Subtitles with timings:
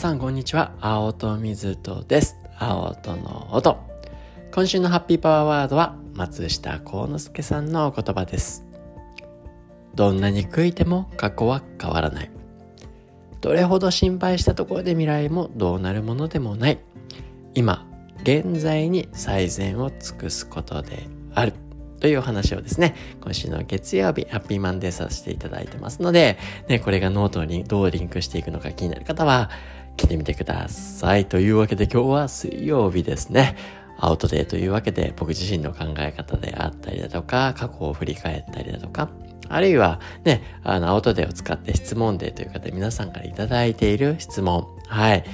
[0.00, 0.72] さんこんにちは。
[0.80, 2.38] 青戸水戸です。
[2.58, 3.76] 青戸の音。
[4.50, 8.64] 今週のハッピーパワーワードは松下幸之助さんのお言葉です。
[9.94, 12.30] どんなに悔いても過去は変わらない。
[13.42, 16.78] どれほど心配したところで未来もどうなるものでもない。
[17.52, 17.86] 今
[18.22, 21.52] 現在に最善を尽くすことである。
[22.00, 29.50] というお話をですね、今週の月曜日、ハッピーマンデーさせていただいてますので、ね、これがノートにどうリンクしていくのか気になる方は、
[29.96, 31.26] 聞いてみてください。
[31.26, 33.56] というわけで今日は水曜日ですね。
[33.98, 39.10] 青砥デーというわけで僕自身の考え方であったりだとか、過去を振り返ったりだとか、
[39.48, 44.66] あるいはね、あの、青砥デーを使って質問デーという方皆さんからいただいている質問。
[44.86, 45.24] はい。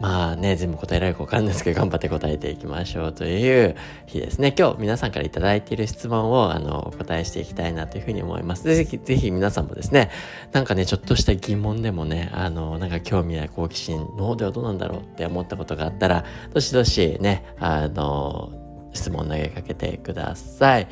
[0.00, 4.54] まあね、全部答えられるかわかんないですけど、頑張って答えていきましょうという日ですね。
[4.56, 8.64] 今日皆さんからいただいている質問を、あの、お答えしていきたいなというふうに思います。
[8.64, 10.10] ぜひ、ぜひ皆さんもですね、
[10.52, 18.52] なんかね、ちょっとした疑問でもね、あの、なんか興味や好奇心、脳ではどうなんだろうって思ったことがあったら、どしどしね、あの、
[18.92, 20.88] 質問投げかけてください。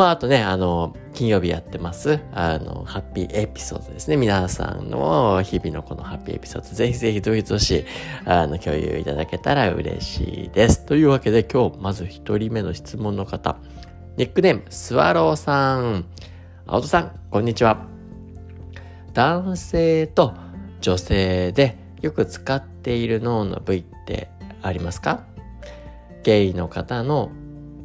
[0.00, 4.16] まあ、あとね、あの、金曜日やってます、あの、ハッピーエピソードですね。
[4.16, 7.84] 皆さんの日々のこのハッピーエピソード、ぜひぜひどひどし、
[8.24, 10.86] あの、共有いただけたら嬉しいです。
[10.86, 13.58] というわけで、今日、まず一人目の質問の方、
[14.16, 16.06] ニックネーム、スワローさん。
[16.66, 17.84] 青戸さん、こんにちは。
[19.12, 20.32] 男性と
[20.80, 24.30] 女性でよく使っている脳の部位って
[24.62, 25.24] ありますか？
[26.22, 27.30] ゲイの方の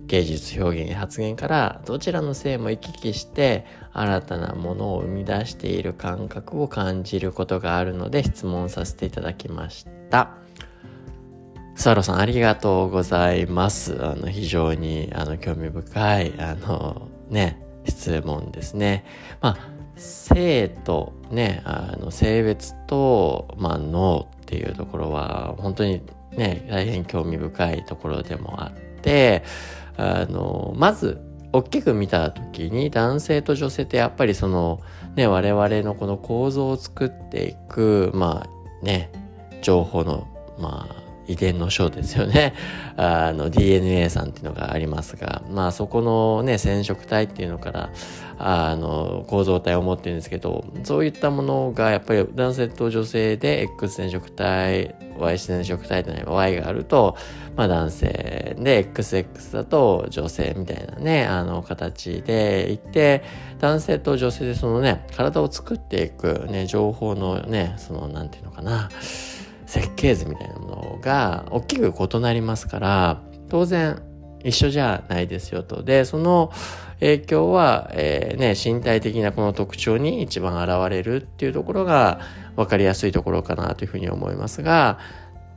[0.07, 10.31] 芸術表現発言からどちらの性も行き来して新たなものを生み出している感覚を感じることがあるので質問させていただきました。
[11.75, 13.97] スワロさんありがとうございます。
[14.01, 19.05] あの非常にあの興味深いあのね質問ですね。
[19.41, 29.43] まあ性とねあの性別とまあ脳っていうところは本当にね大変興味深いところでもあって
[29.97, 31.21] あの、まず、
[31.55, 34.81] 大きく見た時に男性と女性ってやっぱりその
[35.15, 39.09] ね我々のこの構造を作っていくまあね
[39.61, 40.27] 情報の
[40.59, 42.53] まあ遺伝の章ですよね。
[42.97, 47.89] あの DNA さんっていうのがありますが、まあそこのね、染色体っていうのから、
[48.37, 57.15] あの、構造体を持ってるんですけど、そういったものがやっぱり男性と女性で X 染色体、Y 染色体じゃない Y があると、
[57.55, 63.23] まあ男性で XX だと女性みたいなね、あの形でいて、
[63.59, 68.89] 男性と女性でそのね、体を作っていくね、情報のね、そのなんていうのかな、
[69.65, 74.01] 設計図みたいなものが大きく異なりますから当然
[74.43, 75.81] 一緒じゃないですよと。
[75.81, 76.51] で、その
[76.99, 82.19] 影響は、えー、ね、身体的なこの特徴に一番現れるっていうところが
[82.55, 84.99] 分かりやすいところかなというふうに思いますが、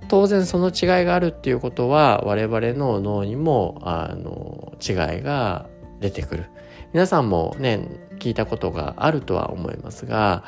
[0.08, 5.66] 当然その違いがあるっていうことは我々の脳にもあの違いが
[6.00, 6.46] 出てくる。
[6.94, 7.86] 皆さんもね、
[8.18, 10.44] 聞いたことがあるとは思いますが、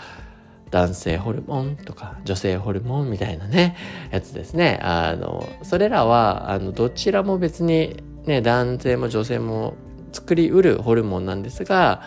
[0.70, 3.76] 男性ホルモンとか女性ホルモンみたいなね
[4.10, 4.78] やつですね。
[4.82, 9.74] あのそれらはあのどちらも別にね男性も女性も
[10.12, 12.02] 作りうるホルモンなんですが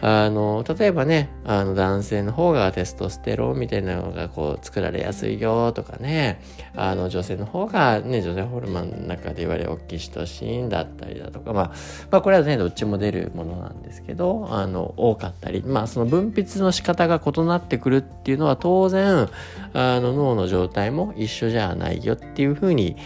[0.00, 6.40] あの、例えばね、あの男性の方がテストステロンみたいなのがこう作られやすいよとかね、
[6.74, 11.72] あの女性の方がね、女性ホルモンの中で言われるオキシトシンだったりだとか、まあ、
[12.10, 19.28] まあこれはね、どっちも出るものなんですけど、あの、多かったり、まあその分泌の仕方が異なってくるっていうのは当然、
[19.72, 22.96] あの脳の状態も一緒じゃないよっていうふうに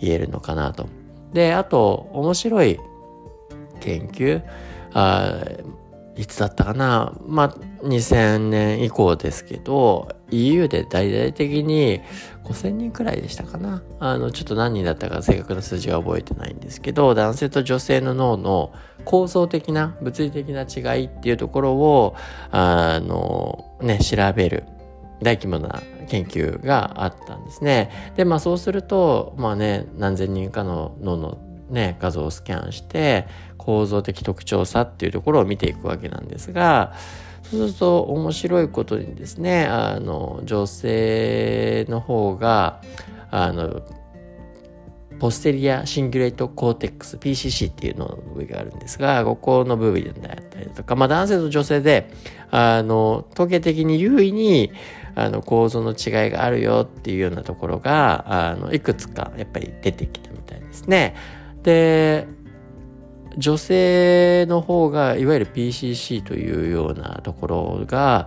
[0.00, 0.88] 言えるのかなと。
[1.32, 2.80] で、あと、面白い
[3.80, 4.42] 研究、
[4.94, 5.42] あ
[6.18, 7.14] いつだったかな？
[7.26, 7.50] まあ、
[7.84, 12.00] 2000年以降ですけど、EU で大々的に
[12.44, 13.84] 5000人くらいでしたかな？
[14.00, 18.72] あの、ちょっと何人だったか正確な数字は覚えてないんですけど、男性と女性の脳の
[19.04, 22.16] 構造的な、物理的な違いっていうところを、
[22.50, 24.64] あの、ね、調べる
[25.22, 28.12] 大規模な研究があったんですね。
[28.16, 31.38] で、まあそうすると、まあね、何千人かの脳の
[31.70, 33.26] ね、画像をスキャンして、
[33.56, 36.94] 構造的特徴差っていうところを見ていくわけなんですが、
[37.50, 42.82] そうすると面白いことにですね、あの、女性の方が、
[43.30, 43.82] あの、
[45.18, 52.10] ポステリアシンギュレートコーテックス PCC っていうの部位があるんですが、ここの部位であったりとか、まあ男性と女性で、
[52.50, 54.72] あの、統計的に優位に、
[55.14, 61.16] あの、構造の違いがあるよっていうようなところが、あの、いくつかやっぱり出てきたみたいですね。
[61.68, 62.26] で、
[63.36, 68.26] 女性の方がいわゆる PCC というようなところが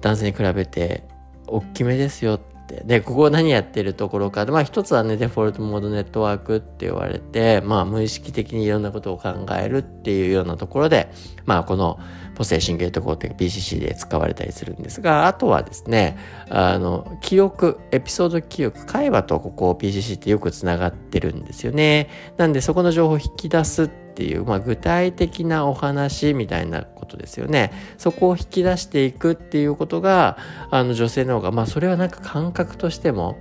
[0.00, 1.04] 男性に比べて
[1.46, 2.40] 大きめですよっ。
[2.66, 4.44] で、ここ何やってるところか。
[4.46, 11.10] まあ一つはね、デフォルトモードネットワークって言われて、まあ無意識的にいろんなことを考えるっていうようなところで、
[11.44, 11.98] まあこの
[12.34, 16.16] ポセーシンゲートコーテ PCC で使われたりするんですが、あとはですね、
[16.48, 22.08] あの、記憶、エピソード記憶、会話とここ PCC ってよくつながってるんですよね。
[22.36, 27.72] なんでそこの情報を引き出すってていう、まあ、具体的なお話みたいなことですよね。
[27.98, 30.38] そこを引き出していくっていうことが、
[30.70, 33.36] あの女性の方が、まあそれはなんか感覚としても、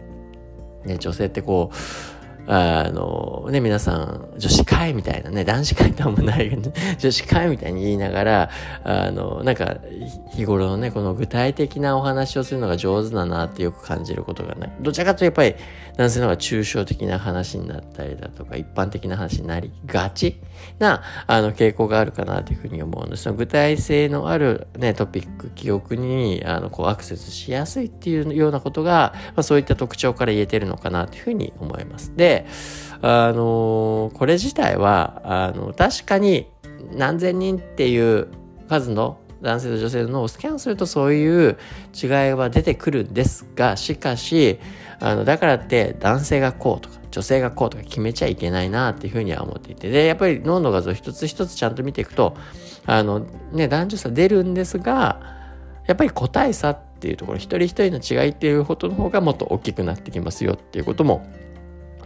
[0.85, 1.75] ね、女性ってこう、
[2.47, 8.49] あの、ね、皆さん、女子会みたいなね、男子会とはもないけど、 女子会みたいに言いながら、
[8.83, 9.77] あの、なんか、
[10.35, 14.71] 日頃のね、この具体的なお話をするのが上手だなってよく感じることがない。
[14.81, 15.63] どちらかというとやっぱり、
[15.95, 20.39] 男性の方が抽象的な話になったりだとか、一般的な話になりがち
[20.79, 23.23] な、あの、傾向があるかなというふうに思うんです。
[23.23, 32.15] その具体性のあるね、トピック、記憶に、あの、こう、アクセスしやすいっていうようなことが、まあ、そういった特徴から言えてるのかなというふうに思います。
[32.15, 32.32] で、
[33.01, 36.47] あのこれ自体は、あの、確かに
[36.95, 38.29] 何千人っていう
[38.69, 41.57] 数の男性と女性の脳をスキャンするとそういう
[41.93, 44.59] 違いは出てくるんですが、しかし、
[44.99, 52.37] あの、だからって男性がこうとか、女性がこうとか決めちゃいけないなっていうふうには思っていて、で、やっぱり脳の画像一つ一つちゃんと見ていくと、
[52.85, 55.19] あの、ね、男女差出るんですが、
[55.87, 61.27] やっぱり個体差っていうところ、一人一人の違いっていうことの方がもっと大きくなってきますよっていうことも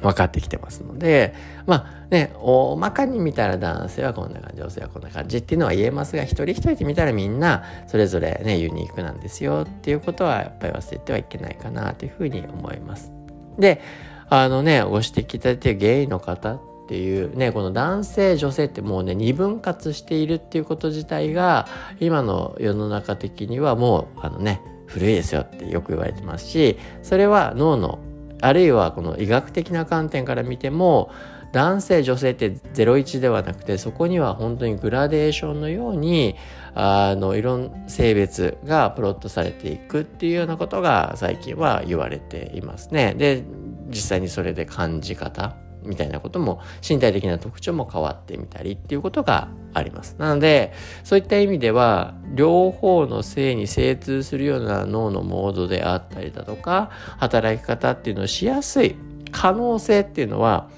[0.01, 1.33] 分かってきてますので、
[1.65, 13.11] まあね、大まかに見たら男性はこんな感じ、女性はこんな感じっていうのは言えますが、一人一人で見たらみんなそれぞれね、ユニークなんですよっていうことはやっぱり忘れてはいけないかなというふうに思います。
[13.57, 13.81] で、
[14.29, 21.67] あのね、ご指摘いただいてゲイの方っていうね、この男性、女性ってもうね、二分割しているっていうこと自体が、
[21.99, 27.99] 今の世の中的にはもう、あのね、古いですよってよく言われてますし、それは脳の
[28.41, 31.11] あるいはこの医学的な観点から見ても
[31.51, 36.35] 男性女性って01ではなくてそこには本当にグラデーションのように
[36.75, 43.15] あのいろんな性別がプロットされていくっていうようなことが最近は言われていますね。
[43.17, 43.43] で
[43.87, 45.55] 実際にそれで感じ方
[45.87, 50.15] みたいなことも身体的な特徴も変わってみたりっていうことがあります。
[50.19, 50.73] なので
[51.03, 58.95] そういった意味では両方の性に精通するような脳のモードであったりだとか働き方っていうのをしやすい
[59.31, 60.69] 可能性っていうのは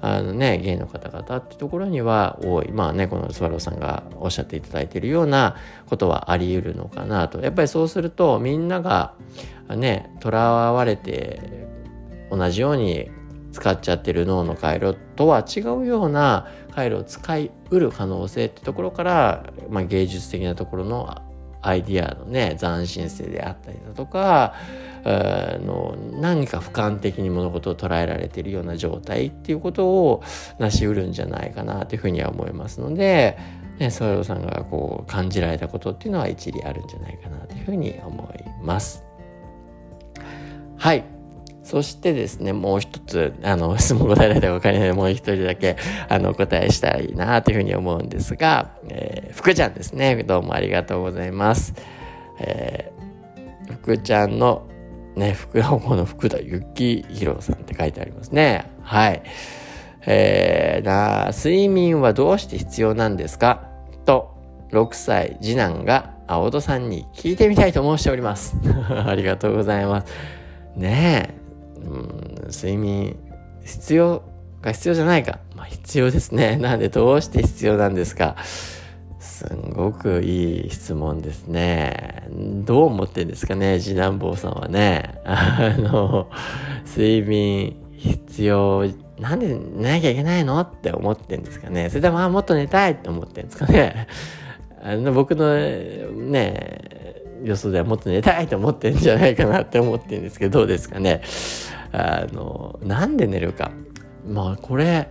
[0.00, 2.70] あのね、ゲイの方々ってところには多い。
[2.70, 5.56] まあね、このスワローさんがおっしゃっていただいているような
[5.86, 7.40] ことはあり得るのかなと。
[7.40, 9.14] やっぱりそうするとみんなが
[9.68, 11.66] ね、囚われて
[12.30, 13.10] 同じように
[13.58, 21.22] 使っちゃってる脳の回路とは違うような回路を使いうる可能性ってところから、まあ、芸術的なところの
[21.60, 24.54] アイディアのね斬新性であったりだとか
[25.04, 30.22] の何か俯瞰的に物事を捉えられているような状態っていうことを
[30.60, 33.36] 成し得るんじゃないかなというふうには思いますので、
[33.80, 39.02] ね、ソヨさんがこう感じられたことっていうのは一理あるんじゃないかなというふうに思います。
[40.76, 41.17] はい
[41.68, 45.76] そしてですね、もう一つ、あの、 質問答えられたか分かりないもう一人だけ、
[46.08, 50.24] あの、お答えしたいなというふうに思うんですが、えー、福ちゃんですね。
[50.26, 51.74] どうもありがとうございます。
[52.40, 54.62] えー、福ちゃんの、
[55.14, 58.64] ね、福 の子の福田幸宏さんって書いてありますね。
[58.80, 59.20] はい。
[60.06, 63.68] えー、な、睡眠はどうして必要なんですか？
[64.06, 64.34] と、
[64.72, 68.56] 6歳次男が青戸さんに聞いてみたいと申しております。
[69.06, 70.06] ありがとうございます。
[70.76, 71.37] ねえ、
[71.84, 73.16] うん、睡眠
[73.64, 74.22] 必要
[74.62, 75.38] か必要じゃないか。
[75.56, 76.56] まあ必要ですね。
[76.60, 78.36] なんでどうして必要なんですか。
[79.18, 82.28] すんごくいい質問ですね。
[82.30, 85.20] どう思ってんですかね、次男坊さんはね。
[85.24, 86.28] あの、
[86.86, 88.86] 睡眠必要、
[89.20, 91.88] なんで寝なきゃいけないのって思ってんですかね。
[91.88, 94.06] それでも、あ、もっと寝たいって思ってんですかね。
[94.82, 96.87] あの僕のね、
[97.42, 101.22] 予想ではもっと寝たいと思ってんじゃないかなって思ってるんですけどどうですかね。
[101.92, 103.70] あのなんで寝るか。
[104.26, 105.08] まあこれ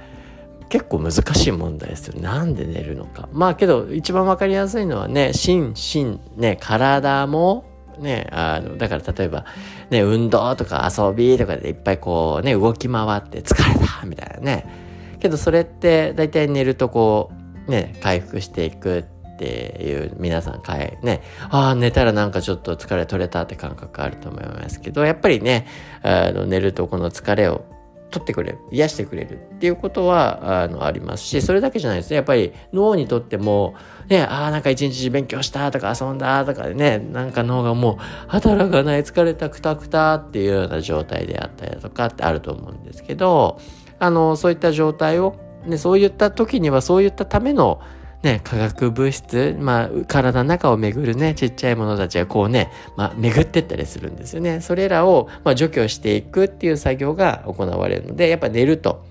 [0.69, 2.19] 結構難しい問題ですよ。
[2.21, 3.29] なんで寝るのか。
[3.31, 7.65] まあけど一番わかりやすいのはね心身ね体も
[7.99, 9.45] ね、あの、だから例えば、
[9.89, 15.17] ね、運動とか遊びとかでいっぱいこうね、動き回って疲れたみたいなね。
[15.19, 17.31] けどそれって大体寝るとこ
[17.67, 19.05] う、ね、回復していく
[19.37, 25.67] っていう皆さんかいね、ああ、寝たらなんかちょっと疲れ取れたって感覚あると思いますけど、やっぱりね、
[26.01, 27.65] あの寝るとこの疲れを
[28.09, 32.15] 取ってくれる癒してくれるっていうことはあのありますしそれだけじゃないですね。
[32.15, 33.75] やっぱり脳にとっても
[34.07, 43.59] ねああなんか一日勉強したとか遊んだとかでねなんか脳がもう働かない疲れたくたくたっていうような状態であったりだとかってあると思うんですけど
[43.99, 47.81] あのそういった状態を、ね、そういった時にはそういったための
[48.23, 54.59] ね、化学物質、まあ、体の中を巡るね、ちっちゃいものたちがこうね、まあ、巡ってったりするんですよね。
[54.61, 59.05] それらを、まあ、除去していくっていう作業が行われるので、やっぱ寝ると、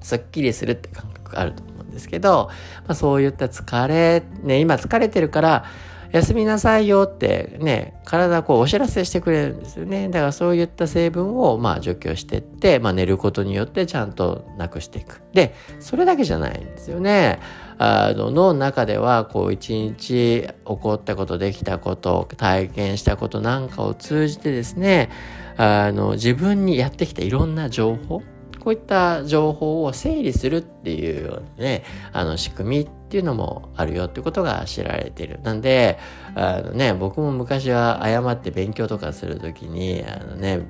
[0.00, 2.48] すっきりするって感覚があると思うんですけど、
[2.86, 5.64] まあ、そういった疲れ、ね、今疲れてるから、
[6.12, 10.08] 休みなさいよってね、体こうお知らせしてくれるんですよね。
[10.08, 15.20] だからそういった成分をまあ除去してって、まあ寝ることによってちゃんとなくしていく。
[15.34, 17.40] で、それだけじゃないんですよね。
[17.78, 25.10] あのの中ではこう一日起こったことできたこと体験したことなんかを通じてですね
[25.56, 28.22] あの自分にやってきたいろんな情報
[28.68, 35.40] こういった情報を整理するっていうようなね、あの仕組みっていうのもあるよってことが知られている。
[35.42, 35.98] なんで、
[36.34, 40.60] あのね、僕も昔は誤って勉強とかするときに、あのね、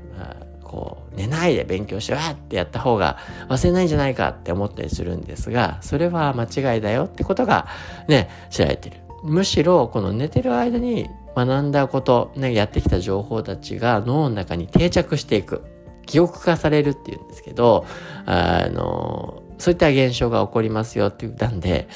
[0.69, 7.67] こう、寝ないで勉強しろってやった方が忘れないんじゃないかって思ったりするんですが、それは間違いだよってことが
[8.07, 8.97] ね、知られてる。
[9.25, 15.65] むしろ、この寝てる間に学んだこと、ね、やってきた情報たちが脳の中に定着していく。
[16.09, 17.85] 記憶化されるっていうんですけど、
[18.25, 21.87] あの、そういった現象が起こりますよって言ったんで、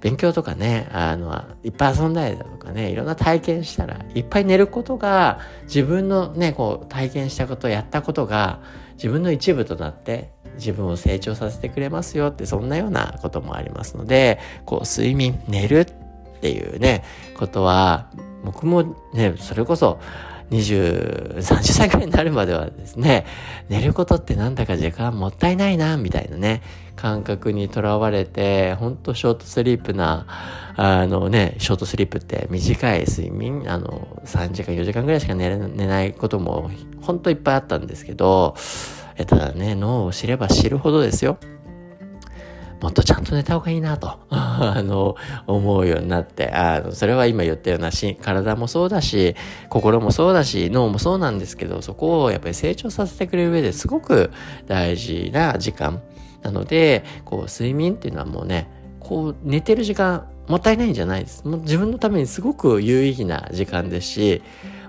[0.00, 8.60] 勉強とかね、あの、いっぱい遊んだりだとかね、いろんな体験したら、いっぱい寝ることが、自分のね、こう、体験したこと、やったことが、
[8.94, 15.84] 自分の一部となって、自分を成長させてくれますよって、そんなようなこともありますので、こう、睡眠、寝るっ
[16.40, 17.04] ていうね、
[17.36, 18.10] ことは、
[18.44, 19.98] 僕もね、それこそ、
[20.50, 23.26] 20、30歳くらいになるまではですね、
[23.68, 26.62] 寝ることってなんだか時間もったいないな、みたいなね、
[26.96, 30.26] 感覚にとらわれて、ほんとショートスリープな、
[30.76, 36.70] あのね、ショートスリープって短い睡眠、あの、3時間、4時間ぐらいしか寝寝ないことも、
[37.02, 38.56] ほんといっぱいあったんですけど、
[39.26, 41.38] ただね、脳を知れば知るほどですよ。
[42.80, 45.16] もっとちゃんと寝た方がいいなと、 あの、
[45.46, 49.34] 思うようになって、あ、それは今言ったようなし、体もそうだし、
[49.68, 54.30] 心もそうだし、脳もそうなんですけど、そこをやっぱり成長させてくれる上ですごく
[54.66, 56.00] 大事な時間。
[56.42, 58.68] なので、こう、睡眠っていうのはもうね、
[59.00, 61.46] こう、寝てる時間、もったいないんじゃないです。
[61.46, 64.42] もう自分のためにすごく有意義な時間ですし、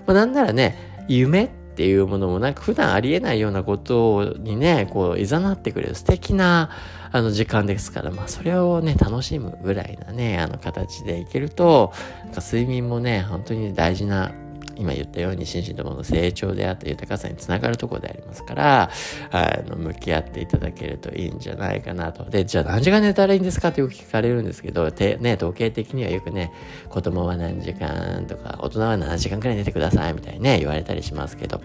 [0.06, 0.76] まあ、なんならね、
[1.08, 6.70] 夢っていうものもなんか普段ありえないようなことにね、こう、いざなってくれる素敵な、
[7.12, 11.92] あの時間ですから、まあそれをね、楽しむぐらいなね、あの形でいけると、
[12.24, 14.32] なんか睡眠もね、本当に大事な
[14.80, 18.90] 今言ったように心身ともの成長であった豊かさにつながるところでありますから、
[19.30, 22.24] あの、向き合っていただけるといいんじゃないかなと。
[22.24, 26.50] で、じゃあ何時間寝たらいいんですかってよく聞かれるんですけど、てね、統計的にはよくね、
[26.88, 31.60] 子供は何時間とか、大人は7時間くらい寝てくださいみたいにね、言われたりしますけど、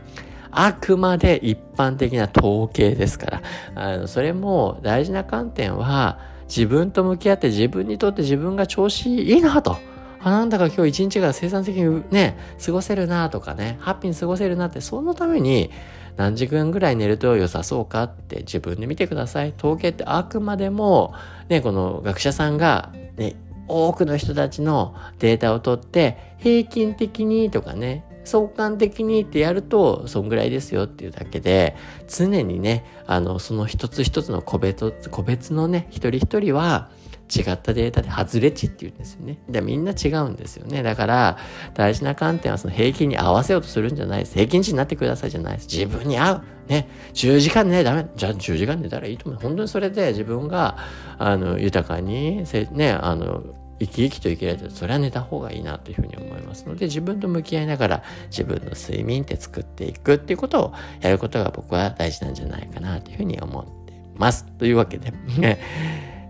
[0.56, 3.42] あくまで一般的な統計ですから、
[3.76, 9.78] あの、それも大事な観点は、自分と向き合って自分にとって自分が調子いいなと。
[10.22, 15.72] あ、なんだか今日一日が生産的にね、過ごせるなとかね、ハッピーに過ごせるなって、そのために
[16.18, 19.54] 何時間ぐらい寝ると良さそうかって自分で見てください。
[19.58, 21.14] 統計ってあくまでも、
[21.50, 23.36] ね、この学者さんが、ね、
[23.68, 31.76] 多くの人たちのデータを取って、平均的にとかね、相関的にってやると、そんぐらいですよっていうだけで、
[32.08, 36.90] 常にね、あの、その一つ一つの個別、個別のね、一人一人は、
[37.34, 39.40] 違ったデータで外れ値って言うんですよね。
[39.50, 40.84] で、みんな違うんですよね。
[40.84, 41.38] だから、
[41.74, 44.34] 大事な観点はその平均に合わせようとするんじゃないです。
[44.36, 45.68] 平均値になってくださいじゃないです。
[45.68, 46.44] 自分に合う。
[46.68, 46.88] ね。
[47.14, 48.06] 10時間ね、ダメ。
[48.16, 49.42] じゃあ10時間寝たらいいと思う。
[49.42, 50.78] 本当にそれで自分が、
[51.18, 53.44] あの、豊かに、ね、あの、
[53.80, 64.46] 生き生きと生きられてそれは寝た方がいいなというふうに思いますので自分と向き合いながら自分の睡眠って作っていくっていうことをやることが僕は大事なんじゃないかなというふうに思ってます。
[64.58, 65.12] というわけで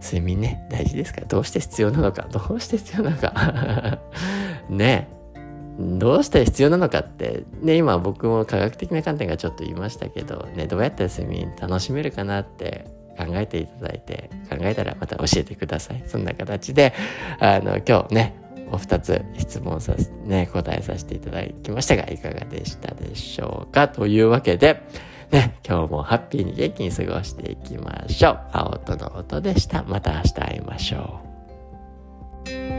[0.01, 1.21] 睡眠ね大事ですか？
[1.21, 2.27] らどうして必要なのか？
[2.31, 3.99] どうして必要なのか？
[4.69, 5.07] ね。
[5.77, 12.85] どうして必要なのかって、ね、今僕も科学的な観点がちょっと言いましたけど、ね、どうやったら睡眠楽しめるかなって
[13.17, 16.03] 考えていただいて、考えたらまた教えてください。
[16.07, 16.93] そんな形で、
[17.39, 18.35] あの、今日ね、
[18.71, 23.87] お二つ質問させ、ね、答えさせていただきましたが、いかがでしたでしょうか？
[23.87, 24.81] というわけで、
[25.31, 28.39] ね、今日もハッピーに元気に過ごしていきましょう。
[28.51, 29.83] 青との音でした。
[29.83, 31.21] また明日会いましょ
[32.71, 32.74] う。